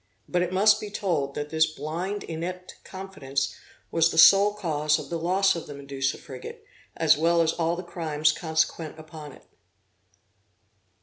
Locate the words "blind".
1.67-2.23